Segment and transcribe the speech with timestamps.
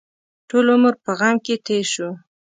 [0.49, 2.09] ټول عمر په غم کې تېر شو.